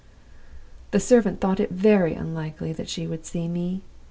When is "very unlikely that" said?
1.69-2.89